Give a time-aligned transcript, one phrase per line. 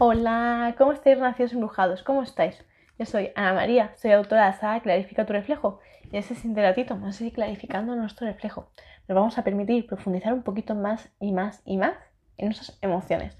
[0.00, 2.04] Hola, ¿cómo estáis, nacidos embrujados?
[2.04, 2.64] ¿Cómo estáis?
[3.00, 6.36] Yo soy Ana María, soy autora de la saga Clarifica tu reflejo y en este
[6.36, 8.70] siguiente ratito vamos a seguir clarificando nuestro reflejo.
[9.08, 11.96] Nos vamos a permitir profundizar un poquito más y más y más
[12.36, 13.36] en nuestras emociones.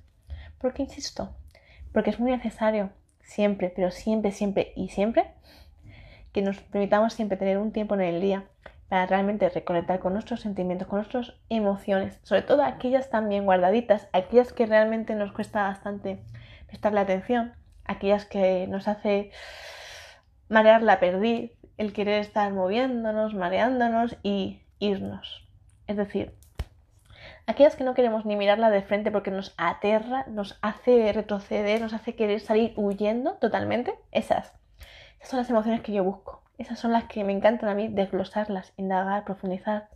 [0.60, 1.32] ¿Por qué insisto?
[1.92, 2.90] Porque es muy necesario
[3.20, 5.30] siempre, pero siempre, siempre y siempre
[6.32, 8.46] que nos permitamos siempre tener un tiempo en el día
[8.88, 14.52] para realmente reconectar con nuestros sentimientos, con nuestras emociones, sobre todo aquellas también guardaditas, aquellas
[14.52, 16.18] que realmente nos cuesta bastante
[16.68, 19.32] prestarle atención, aquellas que nos hace
[20.48, 25.48] marear la perdiz, el querer estar moviéndonos, mareándonos y irnos.
[25.86, 26.34] Es decir,
[27.46, 31.94] aquellas que no queremos ni mirarla de frente porque nos aterra, nos hace retroceder, nos
[31.94, 34.52] hace querer salir huyendo totalmente, esas.
[35.18, 36.42] Esas son las emociones que yo busco.
[36.58, 39.88] Esas son las que me encantan a mí desglosarlas, indagar, profundizar,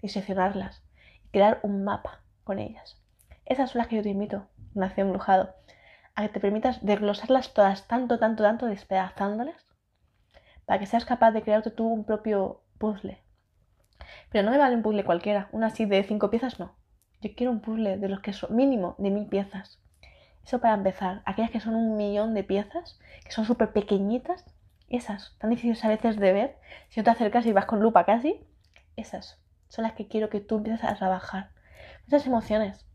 [0.00, 0.84] diseccionarlas
[1.24, 3.00] y crear un mapa con ellas.
[3.44, 5.54] Esas son las que yo te invito, Nación Embrujado,
[6.14, 9.66] a que te permitas desglosarlas todas tanto, tanto, tanto, despedazándolas,
[10.66, 13.18] para que seas capaz de crearte tú un propio puzzle.
[14.30, 16.74] Pero no me vale un puzzle cualquiera, una así de cinco piezas no.
[17.20, 19.80] Yo quiero un puzzle de los que son mínimo de mil piezas.
[20.44, 21.22] Eso para empezar.
[21.24, 24.44] Aquellas que son un millón de piezas, que son súper pequeñitas,
[24.88, 26.58] esas, tan difíciles a veces de ver,
[26.90, 28.44] si no te acercas y vas con lupa casi,
[28.96, 31.50] esas son las que quiero que tú empieces a trabajar.
[32.06, 32.86] Esas emociones,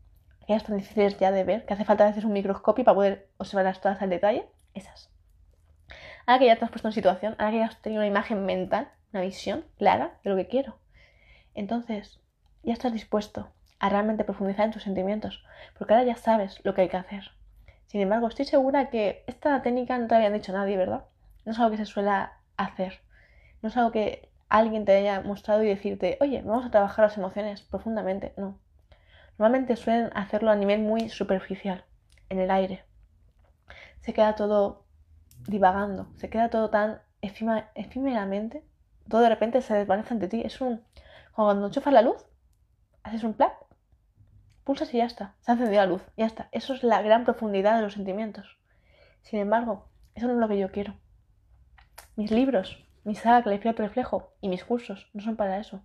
[0.50, 3.28] aquellas tan difíciles ya de ver, que hace falta a veces un microscopio para poder
[3.36, 5.08] observarlas todas al detalle, esas.
[6.26, 8.44] Ahora que ya te has puesto en situación, ahora que ya has tenido una imagen
[8.44, 10.76] mental, una visión clara de lo que quiero,
[11.54, 12.18] entonces
[12.64, 15.44] ya estás dispuesto a realmente profundizar en tus sentimientos,
[15.78, 17.30] porque ahora ya sabes lo que hay que hacer.
[17.86, 21.04] Sin embargo, estoy segura que esta técnica no te habían dicho nadie, ¿verdad?
[21.44, 22.10] No es algo que se suele
[22.56, 23.00] hacer.
[23.62, 27.16] No es algo que alguien te haya mostrado y decirte, oye, vamos a trabajar las
[27.16, 28.32] emociones profundamente.
[28.36, 28.58] No.
[29.40, 31.86] Normalmente suelen hacerlo a nivel muy superficial,
[32.28, 32.84] en el aire.
[34.02, 34.84] Se queda todo
[35.48, 38.62] divagando, se queda todo tan efímeramente,
[39.08, 40.42] todo de repente se desvanece ante ti.
[40.44, 40.84] Es un.
[41.34, 42.22] Cuando enchufas la luz,
[43.02, 43.54] haces un plap,
[44.62, 45.36] pulsas y ya está.
[45.40, 46.50] Se ha encendido la luz, ya está.
[46.52, 48.58] Eso es la gran profundidad de los sentimientos.
[49.22, 50.96] Sin embargo, eso no es lo que yo quiero.
[52.14, 55.80] Mis libros, mi saga tu reflejo y mis cursos no son para eso.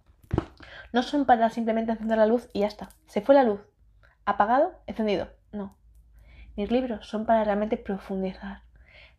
[0.91, 2.89] No son para simplemente encender la luz y ya está.
[3.07, 3.61] Se fue la luz.
[4.25, 5.29] Apagado, encendido.
[5.51, 5.77] No.
[6.55, 8.61] Mis libros son para realmente profundizar,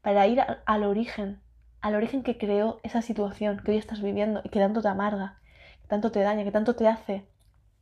[0.01, 1.41] para ir al, origen,
[1.81, 5.39] al origen que creó esa situación que hoy estás viviendo y que tanto te amarga,
[5.83, 7.29] que tanto te daña, que tanto te hace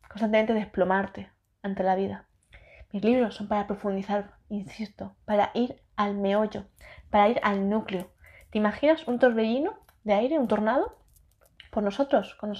[0.08, 1.30] constantemente desplomarte
[1.62, 2.26] ante la vida.
[2.92, 6.66] Mis libros son para profundizar, insisto, para ir al meollo,
[7.10, 8.14] para ir al núcleo,
[8.54, 9.72] ¿Te imaginas un torbellino
[10.04, 10.96] de aire, un tornado?
[11.74, 12.54] Por nosotros, con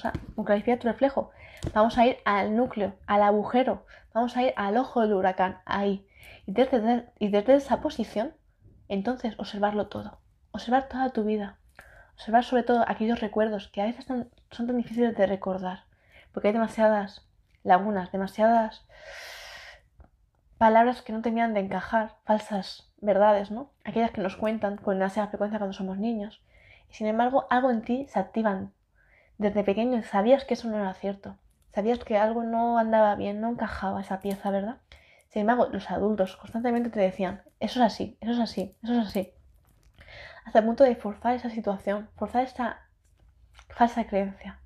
[0.45, 1.31] clarificar tu reflejo,
[1.73, 6.05] vamos a ir al núcleo, al agujero, vamos a ir al ojo del huracán, ahí.
[6.47, 8.35] Y desde, y desde esa posición,
[8.89, 10.19] entonces observarlo todo,
[10.51, 11.59] observar toda tu vida,
[12.15, 15.85] observar sobre todo aquellos recuerdos que a veces son tan difíciles de recordar,
[16.33, 17.25] porque hay demasiadas
[17.63, 18.85] lagunas, demasiadas
[20.59, 23.71] palabras que no tenían de encajar, falsas verdades, ¿no?
[23.85, 26.43] Aquellas que nos cuentan con demasiada frecuencia cuando somos niños.
[26.91, 28.73] Y sin embargo, algo en ti se activan.
[29.39, 31.37] Desde pequeño sabías que eso no era cierto.
[31.75, 34.79] Sabías que algo no andaba bien, no encajaba esa pieza, ¿verdad?
[35.29, 39.09] Sin embargo, los adultos constantemente te decían, eso es así, eso es así, eso es
[39.09, 39.33] así.
[40.45, 42.87] Hasta el punto de forzar esa situación, forzar esta
[43.71, 44.61] falsa creencia.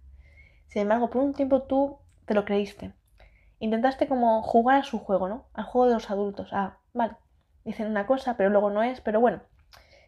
[0.66, 2.92] Sin embargo, por un tiempo tú te lo creíste.
[3.58, 5.46] Intentaste como jugar a su juego, ¿no?
[5.54, 6.50] Al juego de los adultos.
[6.52, 7.16] Ah, vale,
[7.64, 9.40] dicen una cosa, pero luego no es, pero bueno,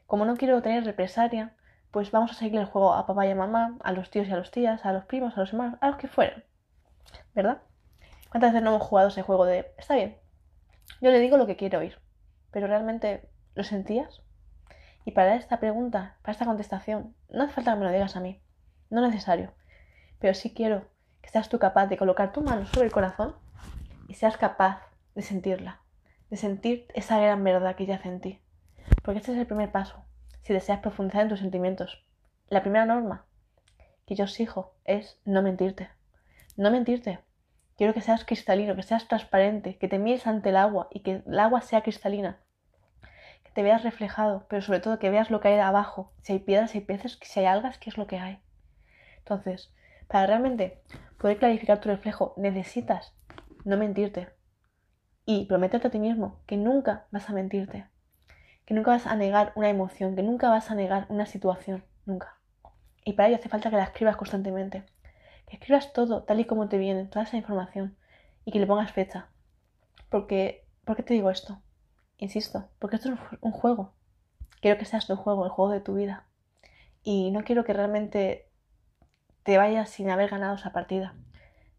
[0.06, 1.54] como no quiero tener represalia,
[1.90, 4.32] pues vamos a seguir el juego a papá y a mamá, a los tíos y
[4.32, 6.44] a los tías, a los primos, a los hermanos, a los que fueran.
[7.34, 7.62] ¿Verdad?
[8.30, 10.16] ¿Cuántas veces no hemos jugado ese juego de, está bien,
[11.00, 11.98] yo le digo lo que quiero oír,
[12.50, 14.22] pero realmente lo sentías?
[15.04, 18.20] Y para esta pregunta, para esta contestación, no hace falta que me lo digas a
[18.20, 18.40] mí,
[18.90, 19.52] no es necesario,
[20.20, 20.84] pero sí quiero
[21.22, 23.34] que seas tú capaz de colocar tu mano sobre el corazón
[24.06, 24.82] y seas capaz
[25.14, 25.80] de sentirla
[26.30, 28.40] de sentir esa gran verdad que yace en ti.
[29.02, 30.04] Porque este es el primer paso,
[30.42, 32.04] si deseas profundizar en tus sentimientos.
[32.48, 33.26] La primera norma
[34.06, 35.90] que yo exijo es no mentirte.
[36.56, 37.20] No mentirte.
[37.76, 41.22] Quiero que seas cristalino, que seas transparente, que te mires ante el agua y que
[41.26, 42.40] el agua sea cristalina.
[43.44, 46.12] Que te veas reflejado, pero sobre todo que veas lo que hay abajo.
[46.22, 48.40] Si hay piedras, si hay peces, si hay algas, qué es lo que hay.
[49.18, 49.72] Entonces,
[50.08, 50.82] para realmente
[51.18, 53.14] poder clarificar tu reflejo, necesitas
[53.64, 54.28] no mentirte,
[55.32, 57.86] y prometerte a ti mismo que nunca vas a mentirte,
[58.70, 62.38] que nunca vas a negar una emoción, que nunca vas a negar una situación, nunca.
[63.04, 64.84] Y para ello hace falta que la escribas constantemente,
[65.48, 67.96] que escribas todo tal y como te viene, toda esa información
[68.44, 69.26] y que le pongas fecha.
[70.08, 71.60] Porque, ¿por qué te digo esto?
[72.18, 73.92] insisto, porque esto es un juego.
[74.60, 76.28] Quiero que seas tu juego, el juego de tu vida.
[77.02, 78.52] Y no quiero que realmente
[79.42, 81.16] te vayas sin haber ganado esa partida.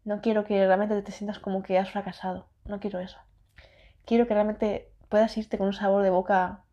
[0.04, 2.50] No quiero que realmente te sientas como que has fracasado.
[2.66, 3.16] No quiero eso.
[4.04, 6.66] Quiero que realmente puedas irte con un sabor de boca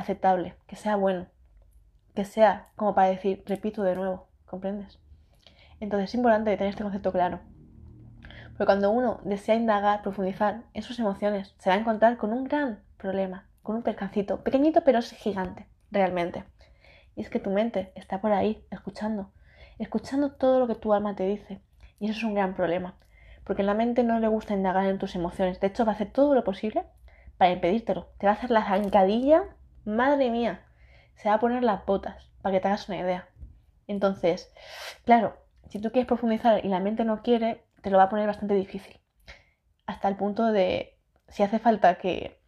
[0.00, 1.26] aceptable, que sea bueno,
[2.14, 4.98] que sea como para decir, repito de nuevo, ¿comprendes?
[5.80, 7.40] Entonces es importante tener este concepto claro.
[8.50, 12.44] Porque cuando uno desea indagar, profundizar en sus emociones, se va a encontrar con un
[12.44, 16.44] gran problema, con un percancito, pequeñito pero gigante, realmente.
[17.16, 19.30] Y es que tu mente está por ahí, escuchando,
[19.78, 21.62] escuchando todo lo que tu alma te dice.
[21.98, 22.96] Y eso es un gran problema,
[23.44, 25.60] porque la mente no le gusta indagar en tus emociones.
[25.60, 26.84] De hecho, va a hacer todo lo posible
[27.38, 28.08] para impedírtelo.
[28.18, 29.44] Te va a hacer la zancadilla,
[29.84, 30.64] madre mía,
[31.16, 33.28] se va a poner las botas, para que te hagas una idea.
[33.86, 34.52] Entonces,
[35.04, 35.36] claro,
[35.68, 38.54] si tú quieres profundizar y la mente no quiere, te lo va a poner bastante
[38.54, 39.00] difícil.
[39.86, 40.98] Hasta el punto de,
[41.28, 42.40] si hace falta que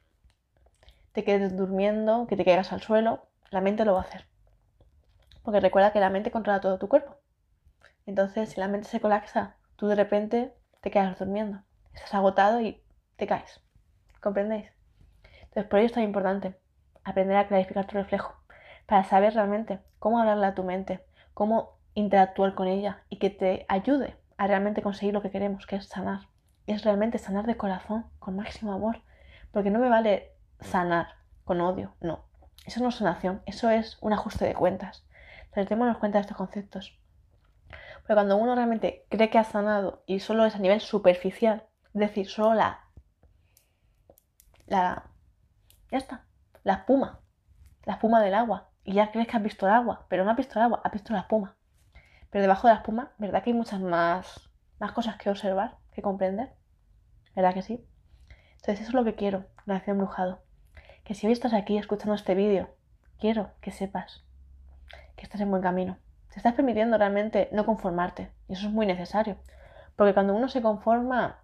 [1.12, 4.26] te quedes durmiendo, que te caigas al suelo, la mente lo va a hacer.
[5.42, 7.16] Porque recuerda que la mente controla todo tu cuerpo.
[8.06, 11.62] Entonces, si la mente se colapsa, tú de repente te quedas durmiendo.
[11.92, 12.82] Estás agotado y
[13.16, 13.60] te caes.
[14.20, 14.70] ¿Comprendéis?
[15.42, 16.61] Entonces, por ello es tan importante
[17.04, 18.34] aprender a clarificar tu reflejo.
[18.86, 21.04] Para saber realmente cómo hablarle a tu mente,
[21.34, 25.76] cómo interactuar con ella y que te ayude a realmente conseguir lo que queremos, que
[25.76, 26.28] es sanar.
[26.66, 29.02] Es realmente sanar de corazón, con máximo amor.
[29.50, 31.08] Porque no me vale sanar
[31.44, 32.24] con odio, no.
[32.64, 35.04] Eso no es sanación, eso es un ajuste de cuentas.
[35.44, 36.98] Entonces, démonos cuenta de estos conceptos.
[37.68, 41.64] Porque cuando uno realmente cree que ha sanado y solo es a nivel superficial,
[41.94, 42.80] es decir, solo la.
[44.66, 45.04] la.
[45.90, 46.24] ya está,
[46.64, 47.20] la espuma,
[47.84, 48.68] la espuma del agua.
[48.84, 50.92] Y ya crees que has visto el agua, pero no has visto el agua, has
[50.92, 51.56] visto la espuma.
[52.30, 56.02] Pero debajo de la espuma, ¿verdad que hay muchas más, más cosas que observar, que
[56.02, 56.52] comprender?
[57.36, 57.86] ¿Verdad que sí?
[58.52, 60.42] Entonces eso es lo que quiero, Nación Embrujado.
[61.04, 62.74] Que si hoy estás aquí escuchando este vídeo,
[63.18, 64.24] quiero que sepas
[65.16, 65.98] que estás en buen camino.
[66.30, 68.30] Te estás permitiendo realmente no conformarte.
[68.48, 69.36] Y eso es muy necesario.
[69.96, 71.40] Porque cuando uno se conforma,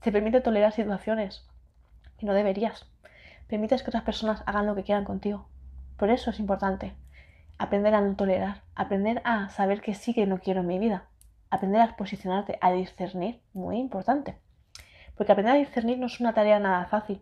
[0.00, 1.46] te permite tolerar situaciones
[2.18, 2.86] que no deberías.
[3.52, 5.46] Permites que otras personas hagan lo que quieran contigo.
[5.98, 6.94] Por eso es importante
[7.58, 11.04] aprender a no tolerar, aprender a saber que sí que no quiero en mi vida,
[11.50, 14.38] aprender a posicionarte, a discernir, muy importante.
[15.18, 17.20] Porque aprender a discernir no es una tarea nada fácil.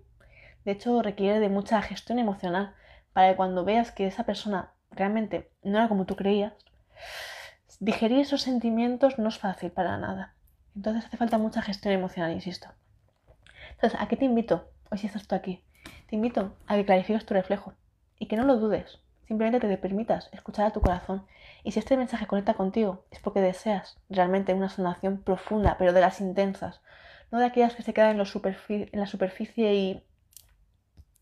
[0.65, 2.77] De hecho, requiere de mucha gestión emocional
[3.13, 6.53] para que cuando veas que esa persona realmente no era como tú creías,
[7.81, 10.35] digerir esos sentimientos no es fácil para nada.
[10.77, 12.69] Entonces hace falta mucha gestión emocional, insisto.
[13.73, 14.71] Entonces, ¿a qué te invito?
[14.93, 15.65] Hoy si estás tú aquí,
[16.11, 17.73] te invito a que clarifiques tu reflejo
[18.19, 21.25] y que no lo dudes, Simplemente te permitas escuchar a tu corazón.
[21.63, 26.01] Y si este mensaje conecta contigo, es porque deseas realmente una sanación profunda, pero de
[26.01, 26.81] las intensas.
[27.31, 30.05] No de aquellas que se quedan en, la superficie y...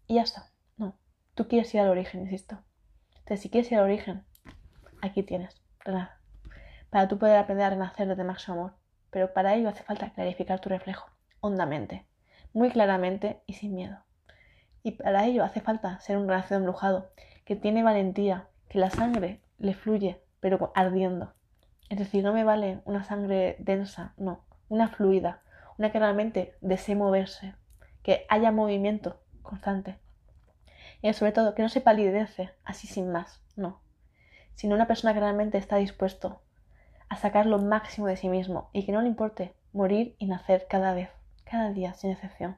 [0.07, 0.51] y ya está.
[0.79, 0.97] No.
[1.35, 2.65] Tú quieres ir al origen, insisto.
[3.11, 4.25] Entonces, si quieres ir al origen,
[5.03, 5.61] aquí tienes.
[6.89, 8.73] Para tú poder aprender a renacer desde máximo amor.
[9.11, 12.07] Pero para ello hace falta clarificar tu reflejo, hondamente,
[12.55, 14.08] muy claramente y sin miedo.
[14.83, 17.11] Y para ello hace falta ser un renacido embrujado
[17.45, 21.33] que tiene valentía, que la sangre le fluye, pero ardiendo.
[21.89, 25.41] Es decir, no me vale una sangre densa, no, una fluida,
[25.79, 27.55] una que realmente desee moverse,
[28.03, 29.99] que haya movimiento constante.
[31.01, 33.81] Y sobre todo, que no se palidece así sin más, no,
[34.55, 36.43] sino una persona que realmente está dispuesto
[37.09, 40.67] a sacar lo máximo de sí mismo y que no le importe morir y nacer
[40.69, 41.11] cada vez,
[41.45, 42.57] cada día, sin excepción.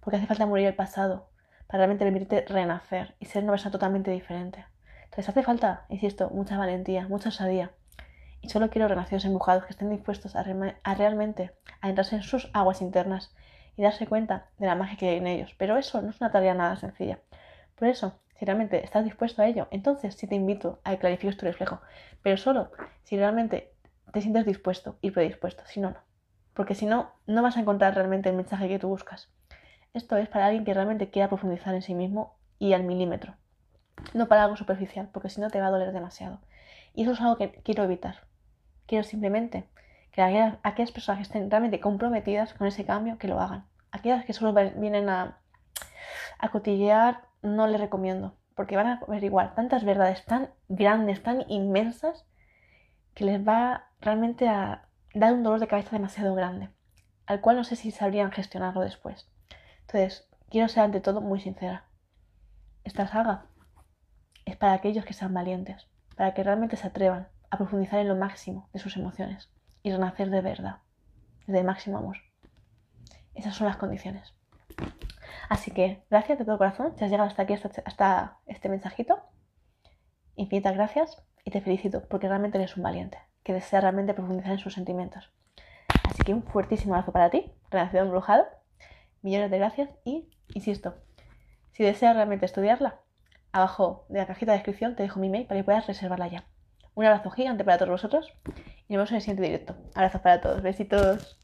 [0.00, 1.28] Porque hace falta morir el pasado,
[1.66, 4.64] para realmente permitirte renacer y ser una persona totalmente diferente.
[5.04, 7.70] Entonces hace falta, insisto, mucha valentía, mucha osadía.
[8.40, 10.42] Y solo quiero renacidos empujados que estén dispuestos a,
[10.94, 13.34] realmente a entrarse en sus aguas internas
[13.76, 15.54] y darse cuenta de la magia que hay en ellos.
[15.58, 17.18] Pero eso no es una tarea nada sencilla.
[17.76, 21.36] Por eso, si realmente estás dispuesto a ello, entonces sí te invito a que clarifiques
[21.36, 21.80] tu reflejo.
[22.22, 22.70] Pero solo
[23.04, 23.72] si realmente
[24.12, 25.62] te sientes dispuesto y predispuesto.
[25.66, 25.98] Si no, no.
[26.54, 29.28] Porque si no, no vas a encontrar realmente el mensaje que tú buscas.
[29.96, 33.34] Esto es para alguien que realmente quiera profundizar en sí mismo y al milímetro.
[34.12, 36.42] No para algo superficial, porque si no te va a doler demasiado.
[36.92, 38.26] Y eso es algo que quiero evitar.
[38.84, 39.70] Quiero simplemente
[40.12, 43.64] que aquellas, personas que estén realmente comprometidas con ese cambio, que lo hagan.
[43.90, 45.38] Aquellas que solo vienen a,
[46.40, 52.26] a cotillear, no les recomiendo, porque van a averiguar tantas verdades tan grandes, tan inmensas,
[53.14, 56.68] que les va realmente a dar un dolor de cabeza demasiado grande,
[57.24, 59.26] al cual no sé si sabrían gestionarlo después.
[60.50, 61.86] Quiero ser ante todo muy sincera.
[62.84, 63.46] Esta saga
[64.44, 68.14] es para aquellos que sean valientes, para que realmente se atrevan a profundizar en lo
[68.14, 69.48] máximo de sus emociones
[69.82, 70.80] y renacer de verdad,
[71.46, 72.18] desde el máximo amor.
[73.34, 74.34] Esas son las condiciones.
[75.48, 79.18] Así que gracias de todo corazón si has llegado hasta aquí, hasta, este mensajito.
[80.34, 84.58] Infinitas gracias y te felicito porque realmente eres un valiente que desea realmente profundizar en
[84.58, 85.32] sus sentimientos.
[86.04, 88.44] Así que un fuertísimo abrazo para ti, Relación Embrujado.
[89.26, 90.94] Millones de gracias y, insisto,
[91.72, 93.00] si deseas realmente estudiarla,
[93.50, 96.44] abajo de la cajita de descripción te dejo mi mail para que puedas reservarla ya.
[96.94, 99.74] Un abrazo gigante para todos vosotros y nos vemos en el siguiente directo.
[99.96, 101.40] Abrazos para todos, besitos.